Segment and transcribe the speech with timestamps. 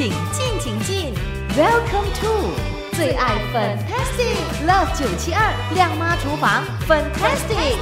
[0.00, 1.12] 请进，请进。
[1.58, 2.52] Welcome to
[2.96, 7.76] 最爱 Fantastic Love 九七二亮妈厨房 Fantastic。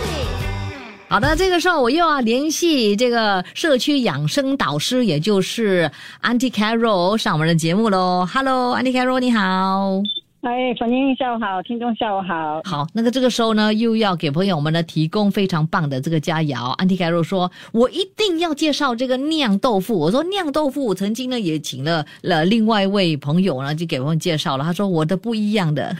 [1.08, 5.88] 好的，这个时候我又要联系这个社区养生导师，也就是
[6.20, 8.26] Auntie Carol 上我们的节目喽。
[8.26, 10.02] Hello，Auntie Carol，你好。
[10.40, 12.60] 哎，粉英下午好，听众下午好。
[12.62, 16.70] 好，那个这个时候呢，又要给朋友们呢提供非常棒的这个佳肴。
[16.74, 24.62] 安迪凯若说：“我一定要介绍这个酿豆腐。”我说：“酿豆腐，我曾经呢也请了了另外一位朋友呢，就给我们介绍了。
[24.62, 25.94] 他说我的不一样的。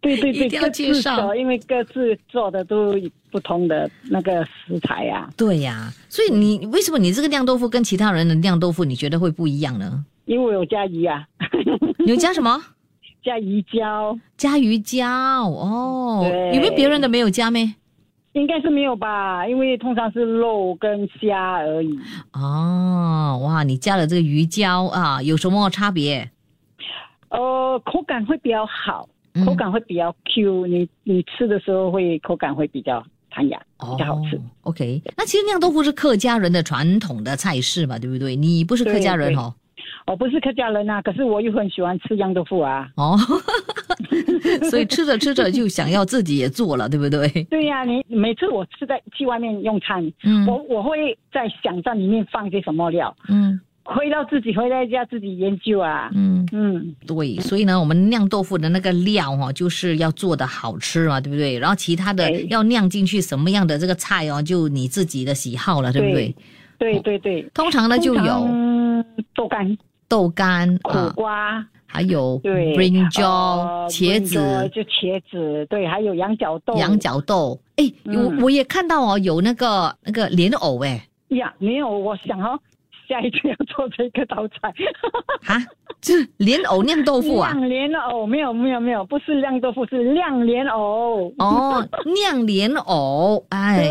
[0.00, 2.96] 对对对，一定要介绍，因为各自做的都
[3.30, 5.30] 不同的那个食材呀。
[5.36, 10.04] 对呀，所以你为什么你这个酿豆腐跟其他人的酿豆腐，你觉得会不一样呢？
[10.24, 11.24] 因为我有加鱼啊。
[12.06, 12.60] 有加什么？
[13.24, 16.22] 加鱼胶，加鱼胶哦。
[16.52, 17.74] 有没有别人的没有加没？
[18.32, 21.96] 应该是没有吧，因为通常是肉跟虾而已。
[22.32, 26.30] 哦，哇，你加了这个鱼胶啊，有什么差别？
[27.28, 29.08] 呃，口感会比较好，
[29.44, 34.40] 口感会比较 Q，你你吃的时候会口感会比较弹牙，比较好吃。
[34.62, 38.34] OK，那其实酿豆腐是客家人的传统的菜式嘛，对不对？
[38.34, 39.54] 你不是客家人哦。
[40.06, 42.88] 我不是客家人呐，可是我又很喜欢吃酿豆腐啊。
[42.96, 43.16] 哦，
[44.68, 47.28] 所以吃着吃着就想要自己也做了，对不对？
[47.44, 61.58] 对呀，你每次我吃在去外面用餐，嗯，我我会在想在里面放些什么料，嗯，回到自己回到家自己研究啊，嗯嗯，对，所以呢，我们酿豆腐的那个料哈，就是要做的好吃嘛，对不对？
[61.58, 66.34] 然后其他的要酿进去什么样的这个菜哦，就你自己的喜好了，对不对？
[66.78, 68.22] 对对对，通常呢就有
[69.34, 69.78] 豆干。
[70.12, 74.34] 豆干、苦瓜，还有对 brinjal 茄子，
[74.74, 76.74] 就茄子，对，还有羊角豆。
[76.74, 82.60] 羊角豆，哎，我我也看到哦，有那个那个莲藕，哎呀，莲藕，我想哦，
[83.08, 84.72] 下一次要做这个道菜。
[85.42, 85.56] 哈。
[86.04, 87.52] 是莲藕酿豆腐啊？
[87.52, 91.32] 酿莲藕没有没有没有，不是酿豆腐，是酿莲藕。
[91.38, 93.88] 哦，酿莲藕，哎，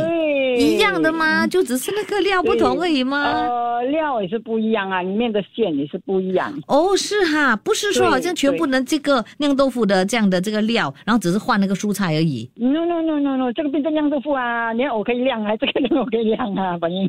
[0.59, 1.47] 一样的吗？
[1.47, 3.23] 就只是那个料不同而已吗？
[3.23, 6.51] 呃，料也是不一样啊，里面的馅也是不一样。
[6.67, 12.51] 哦，是哈，不是说好像全部能这个酿豆腐的这样的这个料，然后只是换那个蔬菜而已。
[12.57, 17.07] No no no no no，这个变成酿豆腐啊，莲藕可以酿啊，这个莲藕可以酿啊，反正。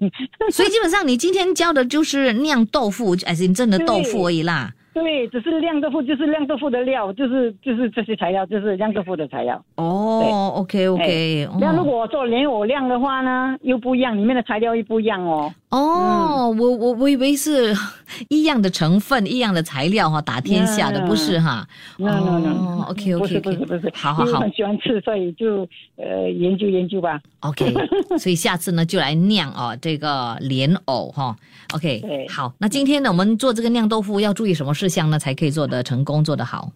[0.52, 4.72] 所以基本上你今天教的就是酿豆腐，还是真的豆腐而已啦。
[4.94, 9.62] 对，只是酿豆腐，就是酿豆腐的料，就是就是这些材料，就是酿豆腐的材料。
[9.76, 11.48] 哦，OK OK。
[11.58, 15.52] 那如果做莲藕酿的话呢，又不一样，里面的材料又不一样哦。
[15.70, 17.74] 哦，我我我以为是
[18.28, 21.66] 一样的成分，一样的材料哈，打天下的不是哈。
[21.96, 25.66] no no no OK OK，不是不是不是，好好好，很喜欢吃，所以就
[25.96, 27.18] 呃研究研究吧。
[27.40, 27.72] OK，
[28.18, 31.34] 所以下次呢就来酿哦这个莲藕哈。
[31.74, 36.70] OK，好，那今天呢我们做这个酿豆腐要注意什么事项呢才可以做得成功做得好？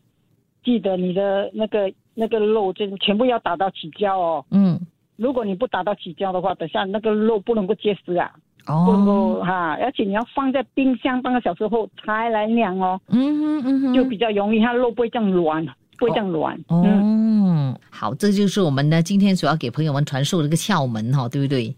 [0.65, 4.45] 记得你的那个那个肉就全部要打到起胶哦。
[4.51, 4.81] 嗯，
[5.17, 8.33] 如果你不打到起胶的话，等下那个肉不能够结实啊。
[8.65, 13.01] 不能够哈，而且你要放在冰箱半个小时后才来酿哦。
[13.07, 15.65] 嗯嗯嗯，就比较容易，它肉不会这样软，
[15.97, 16.59] 不会这样软。
[16.67, 21.73] 哦，好，这就是我们呢今天主要给朋友们传授的一个窍门哈，对不对？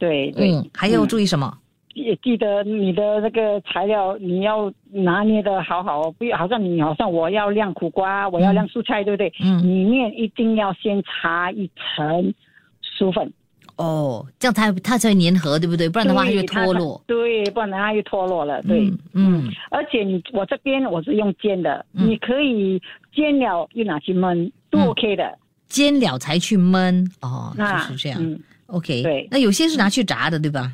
[0.00, 0.52] 对对。
[0.52, 1.56] 嗯，还要注意什么？
[1.94, 9.32] 也记得你的那个材料，你要拿捏的好好，不要好像你好像我要晾苦瓜，我要晾蔬菜，对不对？
[9.42, 9.62] 嗯。
[9.62, 12.32] 里面一定要先擦一层
[12.80, 13.32] 薯粉。
[13.76, 15.88] 哦，这样它它才粘合，对不对？
[15.88, 17.02] 不然的话它就脱落。
[17.06, 18.62] 对，不然它就脱落了。
[18.62, 19.50] 对，嗯。
[19.70, 22.80] 而且你我这边我是用煎的，你可以
[23.14, 25.38] 煎了又拿去焖，都 OK 的。
[25.68, 28.22] 煎了才去焖哦，就是这样。
[28.22, 29.02] 嗯 OK。
[29.02, 30.72] 对，那有些是拿去炸的，对吧？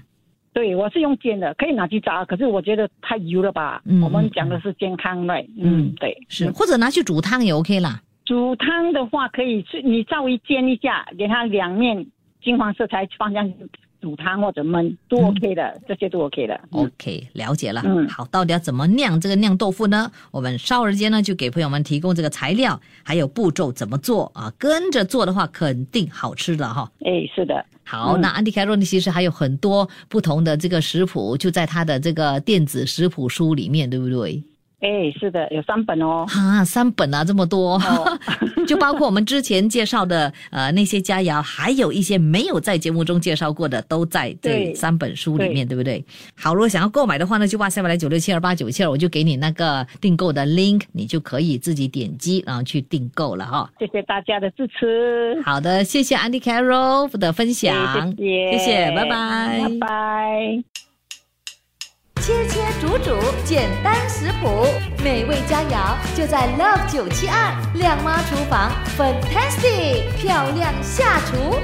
[0.58, 3.80] 对，我是用煎的，可以拿去炸，可是我觉得太油了吧。
[3.84, 4.02] 嗯。
[4.02, 5.48] 我们讲的是健康类。
[5.56, 8.02] 嗯，对，是或者拿去煮汤也 OK 啦。
[8.24, 12.04] 煮汤的话可以是，你稍微煎一下，给它两面。
[12.42, 13.54] 金黄色才放下去
[14.00, 16.60] 煮汤或者焖都 OK 的，这些都 OK 的。
[16.72, 17.80] OK，了解了。
[17.84, 20.10] 嗯，好，到底要怎么酿这个酿豆腐呢？
[20.32, 24.52] 我们稍时间呢就给朋友们提供这个材料，还有步骤怎么做啊？
[24.58, 26.90] 跟着做的话，肯定好吃的哈。
[27.04, 27.64] 哎，是的。
[27.88, 34.44] 好，那安迪凯洛尼，其实还有很多不同的这个食谱，就在他的这个电子食谱书里面，对不对？
[34.80, 36.24] 哎，是的，有三本哦。
[36.28, 37.80] 啊，三本啊，这么多，
[38.66, 46.04] 就包括我们之前介绍的呃那些佳肴，还有一些没有在节目中介绍过的，都在这三本书里面，对不对？
[46.36, 53.68] 好，如果想要购买的话呢，就挂下面来九六七二八九七二，我就给你那个订购的 link，你就可以自己点击然后去订购了哈。
[53.80, 55.42] 谢谢大家的支持。
[55.44, 60.87] 好的，谢谢 Andy Carol 的分享，谢谢，谢谢，拜拜，拜拜。
[62.28, 64.66] 切切煮煮，简单食谱，
[65.02, 71.56] 美味佳肴就在 Love 九七二靓妈厨房，Fantastic 漂亮下厨。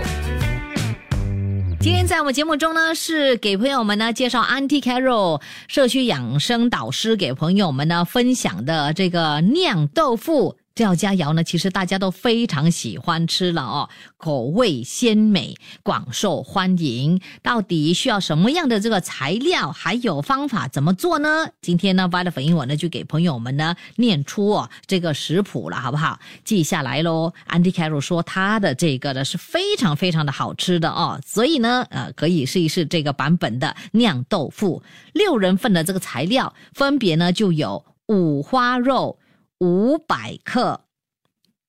[1.79, 10.57] 今天在我们节目中呢，是给朋友们呢介绍 Anticarrot 社区养生导师给朋友们呢分享的这个酿豆腐。
[10.75, 15.55] 这道佳肴呢，其实大家都非常喜欢吃了哦，口味鲜美，
[15.85, 17.21] 广受欢迎。
[17.45, 21.47] 到底需要什么样的这个材料，还有方法怎么做呢？
[21.61, 26.19] 今天呢 v i t a 粉英文呢就给朋友们呢念出哦这个食谱了，好不好？
[26.43, 27.33] 记下来喽。
[27.49, 34.83] Andy Carroll 说他的这个呢是非常非常的好吃的哦，所以呢，呃，可以试一试这个版本的酿豆腐。
[35.13, 39.21] 六人份的这个材料分别呢就有五花肉。
[39.59, 40.89] 五百克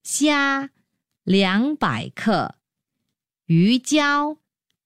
[0.01, 0.71] 虾，
[1.23, 2.55] 两百克
[3.45, 4.39] 鱼胶，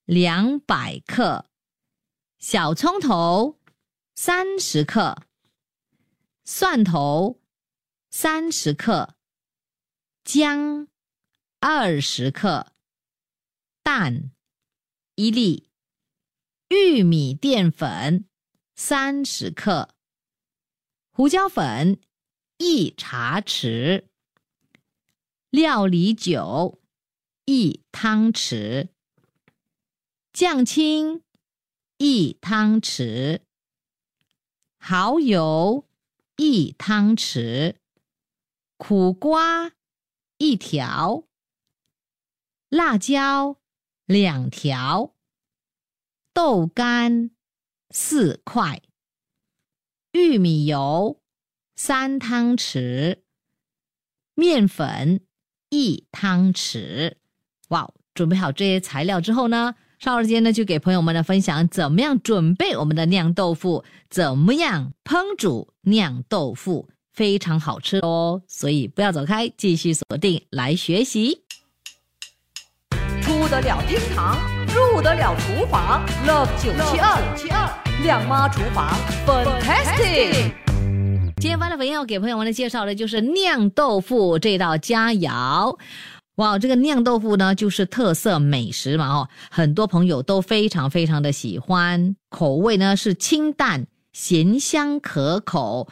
[0.03, 1.49] 两百克
[2.39, 3.57] 小葱头，
[4.15, 5.23] 三十克
[6.43, 7.39] 蒜头，
[8.09, 9.15] 三十克
[10.25, 10.89] 姜，
[11.61, 12.73] 二十克
[13.81, 14.31] 蛋
[15.15, 15.69] 一粒，
[16.67, 18.27] 玉米淀粉
[18.75, 19.95] 三十克，
[21.11, 22.01] 胡椒粉。
[22.59, 24.03] 一茶匙。
[25.49, 26.77] 料理酒，
[27.45, 28.89] 一汤匙。
[30.33, 31.23] 酱青，
[31.97, 33.39] 一汤匙。
[34.77, 35.87] 蚝油，
[36.35, 37.77] 一汤匙。
[38.75, 39.71] 苦瓜
[40.37, 41.23] 一条，
[42.67, 43.55] 辣椒
[44.05, 45.15] 两条，
[46.33, 47.31] 豆干
[47.89, 48.81] 四块，
[50.11, 51.18] 玉米油。
[51.81, 53.19] 三汤匙
[54.35, 55.21] 面粉，
[55.69, 57.13] 一汤匙。
[57.69, 68.41] 哇，准备好这些材料之后呢，稍后间呢就给朋友们的分享怎么样准备我们的酿豆腐，怎么样烹煮酿豆腐，非常好吃哦。
[68.45, 71.45] 所以不要走开，继续锁定来学习。
[73.21, 74.37] 出得了厅堂，
[74.67, 78.93] 入得了厨房，Love 九七二七二亮妈厨房
[79.25, 80.68] ，Fantastic。
[81.39, 85.77] 今天发的粉要给朋友们的介绍的就是酿豆腐这道佳肴。
[86.35, 95.87] 哇，这个酿豆腐呢，就是特色美食嘛，哦，很多朋友都非常非常的喜欢，口味呢是清淡、咸香可口。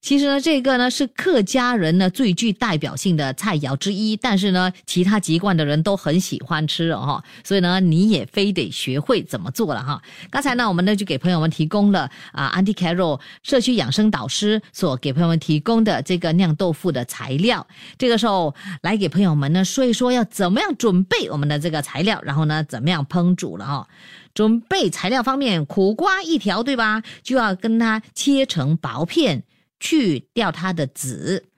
[0.00, 10.00] 其实呢，这个呢是客家人呢最具代表性的菜肴之一，但是呢，其他籍贯的人都很喜欢吃哦，所以呢，你也非得学会怎么做了哈。
[10.30, 17.66] 刚才呢，我们呢就给朋友们提供了啊安迪凯 l 社区养生导师所给朋友们提供的这个酿豆腐的材料。
[17.98, 23.86] 这个时候来给朋友们呢说一说要怎么样准备我们的这个材料，然后呢怎么样烹煮了哈。
[24.32, 27.02] 准备材料方面，苦瓜一条对吧？
[27.22, 29.42] 就要跟它切成薄片。
[29.80, 31.48] 去掉它的籽，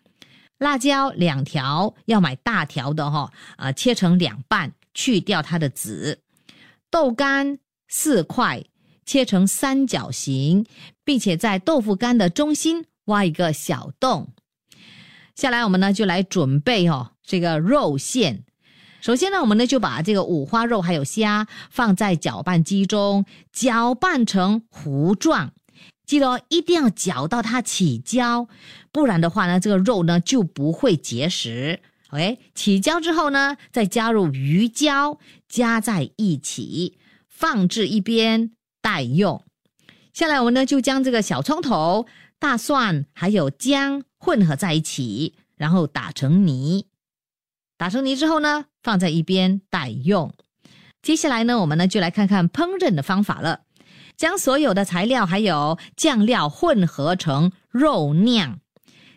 [0.59, 6.21] 辣椒两条，要买大条的哈，啊，切成两半，去掉它的籽。
[6.89, 7.59] 豆干
[7.89, 8.65] 四块，
[9.05, 10.65] 切成三角形，
[11.05, 14.33] 并且在豆腐干的中心挖一个小洞。
[15.35, 18.45] 下来我们呢就来准备哦，这个肉馅。
[19.01, 25.53] 首先呢，我们呢就把这个五花肉还有虾放在搅拌机中搅拌成糊状。
[26.05, 28.49] 记得哦一定要搅到它起胶，
[28.91, 31.81] 不然的话呢，这个肉呢就不会结实。
[32.11, 35.19] OK，起胶之后呢，再加入鱼胶，
[35.49, 39.43] 加在一起，放置一边待用。
[40.13, 42.07] 下来我们呢就将这个小葱头、
[42.39, 46.85] 大蒜还有姜混合在一起，然后打成泥。
[47.79, 50.35] 打成泥之后呢，放在一边待用。
[51.01, 53.62] 接下来呢，我们呢就来看看烹饪的方法了。
[54.23, 58.61] 将所有的材料还有酱料混合成肉酿，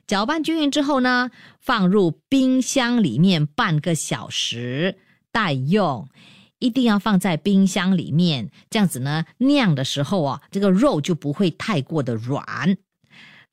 [0.07, 4.97] 搅拌均匀之后呢，放入冰箱里面半个小时
[5.31, 6.09] 待用。
[6.57, 12.75] 一定要放在冰箱里面，这样子呢，酿的时候啊，这个肉就不会太过的软。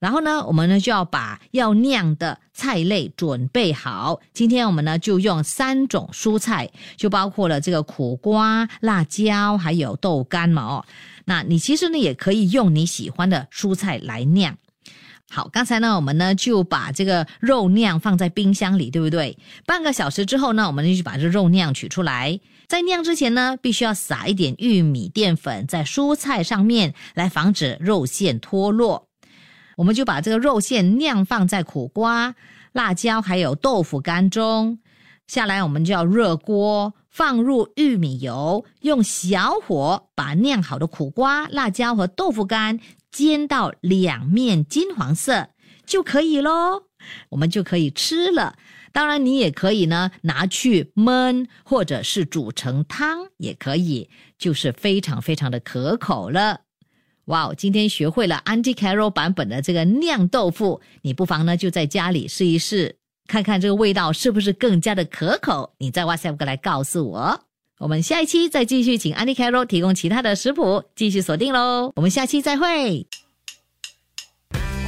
[0.03, 4.19] 然后呢，我们呢就要把要酿的菜类准备好。
[4.35, 10.85] 今天我们呢就用三种蔬菜，就包括了这个苦瓜、辣椒还有豆干嘛哦。
[11.27, 14.57] 那你其实呢也可以用你喜欢的蔬菜来酿。
[15.31, 19.39] 好，刚才呢我们呢就把这个肉酿放在冰箱里，对不对？
[19.65, 22.41] 半个小时之后呢，我们就把这肉酿取出来。
[22.67, 29.07] 在酿之前呢，必须要撒一点玉米淀粉在蔬菜上面，来防止肉馅脱落。
[29.83, 32.37] 我们就把这个肉馅酿放在苦瓜、
[32.71, 34.79] 辣椒还有豆腐干中。
[35.27, 42.79] 下来，我们就要热锅，放入玉米油，用小火把酿好的苦瓜、辣椒和豆腐干
[43.11, 45.49] 煎到两面金黄色
[45.85, 46.85] 就可以喽，
[47.31, 48.55] 我们就可以吃了。
[48.93, 54.09] 当然，你也可以呢拿去焖，或者是煮成汤也可以，
[54.39, 56.61] 就是非常非常的可口了。
[57.27, 62.97] 哇哦，今天学会了 Auntie Carol 版本的这个酿豆腐，你不妨呢就在家里试一试，
[63.29, 65.73] 看看这个味道是不是更加的可口。
[65.79, 67.41] 你在 WhatsApp 过来告诉我。
[67.79, 71.93] 我们下一期再继续请 Auntie Carol 提供其他的食谱，继续锁定喽。
[71.97, 73.07] 我们下期再会。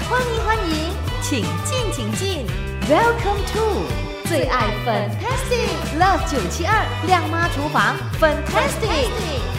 [0.08, 0.74] 欢迎欢迎，
[1.22, 2.46] 请进请进
[2.88, 9.53] ，Welcome to 最爱 Fantastic Love 九七二亮妈厨房 Fantastic。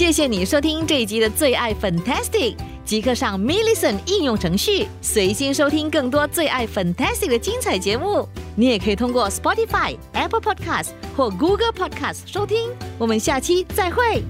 [0.00, 8.26] 谢谢你收听这一集的最爱 Fantastic，即刻上 m i l l i c e n 应用程序，随心收听更多最爱 Fantastic 的精彩节目。
[8.56, 12.70] 你也可以通过 Spotify、Apple Podcast 或 Google Podcast 收听。
[12.98, 14.24] 我们下期再会。